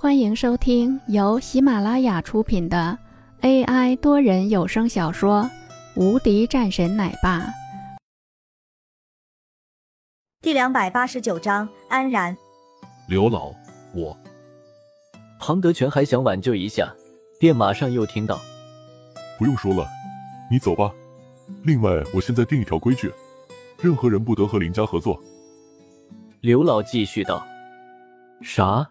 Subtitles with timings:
[0.00, 2.96] 欢迎收听由喜马拉雅出品的
[3.40, 5.42] AI 多人有声小说
[6.00, 7.40] 《无敌战神奶爸》
[10.40, 12.36] 第两百八十九章安然。
[13.08, 13.52] 刘老，
[13.92, 14.16] 我
[15.40, 16.94] 庞德全还想挽救一下，
[17.40, 18.40] 便马上又听到
[19.36, 19.84] ：“不用说了，
[20.48, 20.92] 你走吧。
[21.64, 23.12] 另外，我现在定一条规矩，
[23.82, 25.20] 任何人不得和林家合作。”
[26.40, 27.44] 刘老继续道
[28.40, 28.88] ：“啥？”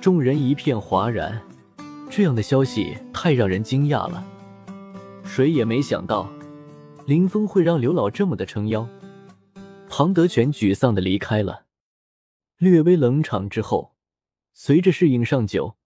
[0.00, 1.42] 众人一片哗然，
[2.08, 4.24] 这样的消息太让人惊讶了。
[5.24, 6.30] 谁也没想到，
[7.04, 8.88] 林峰会让刘老这么的撑腰。
[9.88, 11.64] 庞德全沮丧的离开了。
[12.58, 13.94] 略微冷场之后，
[14.52, 15.76] 随着侍应上酒，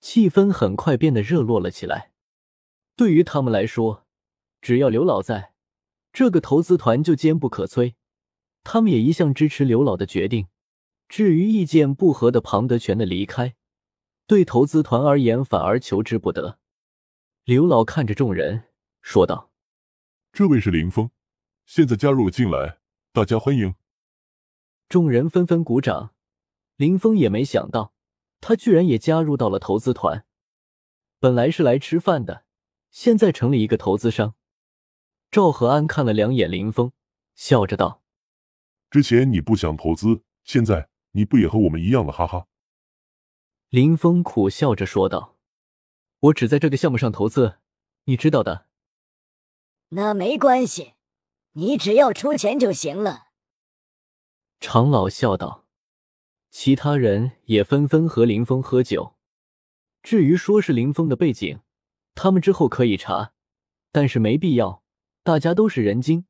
[0.00, 2.10] 气氛很快变得热络了起来。
[2.96, 4.04] 对于他们来说，
[4.60, 5.52] 只要刘老在，
[6.12, 7.94] 这个投资团就坚不可摧。
[8.64, 10.48] 他们也一向支持刘老的决定。
[11.16, 13.54] 至于意见不合的庞德全的离开，
[14.26, 16.58] 对投资团而言反而求之不得。
[17.44, 18.64] 刘老看着众人
[19.00, 19.52] 说道
[20.34, 21.12] ：“这位是林峰，
[21.66, 22.80] 现在加入了进来，
[23.12, 23.76] 大家欢迎。”
[24.90, 26.16] 众人纷纷鼓掌。
[26.74, 27.94] 林峰也没想到，
[28.40, 30.26] 他居然也加入到了投资团。
[31.20, 32.44] 本来是来吃饭的，
[32.90, 34.34] 现在成了一个投资商。
[35.30, 36.90] 赵和安看了两眼林峰，
[37.36, 38.02] 笑着道
[38.90, 42.12] ：“之前你不想投资，现在……”你不也和我们一样了？
[42.12, 42.46] 哈哈。
[43.68, 45.36] 林峰苦笑着说道
[46.20, 47.58] ：“我只在这个项目上投资，
[48.04, 48.66] 你知道的。”
[49.90, 50.94] 那没关系，
[51.52, 53.28] 你只要出钱就行了。”
[54.60, 55.66] 常老笑道。
[56.50, 59.16] 其他人也纷纷和林峰喝酒。
[60.04, 61.60] 至于说是林峰的背景，
[62.14, 63.32] 他们之后可以查，
[63.90, 64.84] 但是没必要。
[65.24, 66.26] 大家都是人精，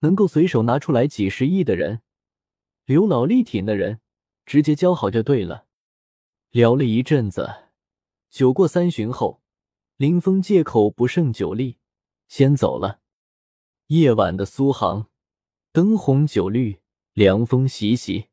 [0.00, 2.02] 能够随手拿出来几十亿的人，
[2.84, 4.00] 刘老力挺的人。
[4.46, 5.66] 直接交好就对了。
[6.50, 7.64] 聊了一阵子，
[8.30, 9.42] 酒过三巡后，
[9.96, 11.76] 林峰借口不胜酒力，
[12.28, 13.00] 先走了。
[13.88, 15.08] 夜晚的苏杭，
[15.72, 16.78] 灯红酒绿，
[17.12, 18.28] 凉风习习。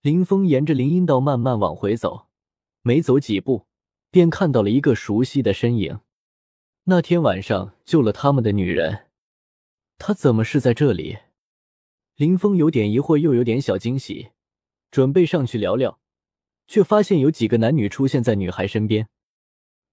[0.00, 2.28] 林峰沿着林荫道慢慢往回走，
[2.82, 3.66] 没走几步，
[4.10, 6.00] 便看到了一个熟悉的身影。
[6.84, 9.08] 那天晚上救了他们的女人，
[9.98, 11.18] 她怎么是在这里？
[12.14, 14.30] 林峰有点疑惑，又有点小惊喜。
[14.90, 16.00] 准备上去聊聊，
[16.66, 19.08] 却发现有几个男女出现在女孩身边。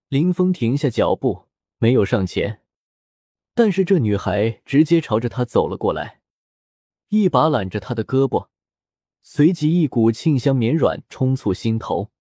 [0.09, 1.47] 林峰停下脚步，
[1.79, 2.61] 没有上前，
[3.53, 6.21] 但是这女孩直接朝着他走了过来，
[7.09, 8.47] 一把揽着他的胳膊，
[9.21, 12.11] 随即一股沁香绵软冲促心头。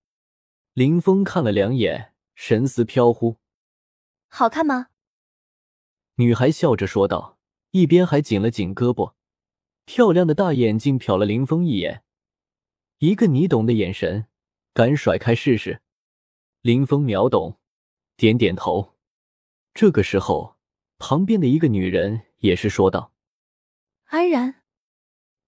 [0.73, 3.37] 林峰看了两眼，神思飘忽
[4.29, 4.89] ：“好看吗？”
[6.17, 7.39] 女孩笑着说道，
[7.73, 9.13] 一边还紧了紧胳膊，
[9.85, 12.03] 漂亮的大眼睛瞟了林峰一眼。
[13.03, 14.29] 一个你懂的眼神，
[14.73, 15.83] 敢甩开试试？
[16.61, 17.59] 林峰秒懂，
[18.17, 18.95] 点点头。
[19.75, 20.57] 这个时候，
[20.99, 23.13] 旁边的一个女人也是说道
[24.07, 24.63] ：“安然，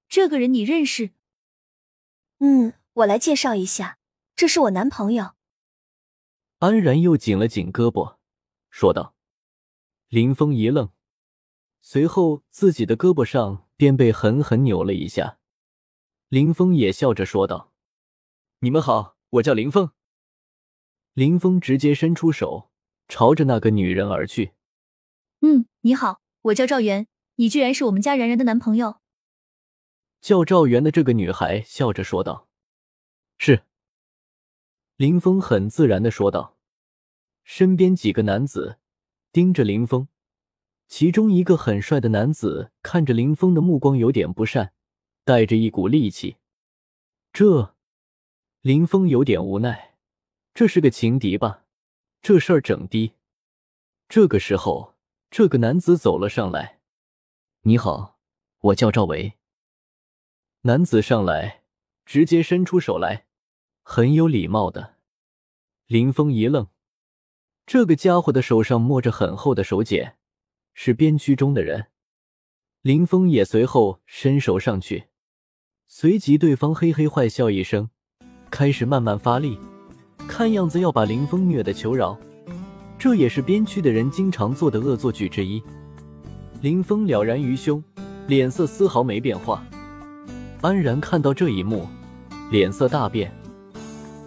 [0.09, 1.11] 这个人你认识
[2.43, 4.01] ？”“嗯，我来介绍一下，
[4.35, 5.35] 这是我男朋友。”
[6.59, 8.17] 安然又紧了紧胳膊，
[8.69, 9.15] 说道。
[10.09, 10.91] 林峰一愣，
[11.81, 15.39] 随后自己的胳膊上便被狠狠扭了一下。
[16.29, 17.73] 林峰也笑着说道
[18.61, 19.91] ：“你们好，我叫林峰。”
[21.15, 22.71] 林峰直接伸出手，
[23.09, 24.53] 朝着那个女人而去。
[25.43, 28.97] “嗯，你好，我叫赵元，你居然是我们家然然的男朋友。”
[30.21, 32.49] 叫赵元的这个女孩笑着说道
[33.39, 33.63] ：“是。”
[34.97, 36.57] 林峰很自然的说道。
[37.43, 38.79] 身边几个男子
[39.31, 40.09] 盯着林峰，
[40.89, 44.74] 其中一个很帅的男子看着林峰的目光有点不善。
[45.25, 46.37] 带着一股戾气，
[47.33, 47.75] 这
[48.61, 49.97] 林峰有点无奈，
[50.53, 51.65] 这是个情敌吧？
[52.21, 53.15] 这事儿整的。
[54.07, 54.97] 这个时候，
[55.31, 56.81] 这个男子走了上来
[57.65, 58.19] ：“你好，
[58.61, 59.33] 我叫赵维。”
[60.63, 61.63] 男子上来，
[62.05, 63.27] 直接伸出手来，
[63.83, 64.97] 很有礼貌的。
[65.87, 66.69] 林峰一愣，
[67.65, 70.19] 这个家伙的手上摸着很厚的手茧，
[70.75, 71.87] 是边区中的人。
[72.83, 75.09] 林峰也随后伸手上去。
[75.97, 77.89] 随即，对方嘿嘿坏笑一声，
[78.51, 79.57] 开始慢慢发力，
[80.27, 82.19] 看样子要把林峰虐得求饶。
[82.99, 85.63] 这也是边区的人经常做的恶作剧之一。
[86.61, 87.81] 林峰了然于胸，
[88.27, 89.65] 脸色丝毫没变化。
[90.63, 91.87] 安然看到这一幕，
[92.51, 93.33] 脸色大变，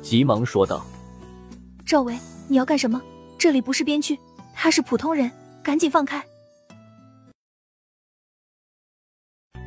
[0.02, 0.86] 急忙说道
[1.86, 2.18] ：“赵伟，
[2.48, 3.02] 你要干什么？
[3.38, 4.18] 这里不是边区，
[4.54, 5.30] 他是普通人，
[5.62, 6.24] 赶紧放开！”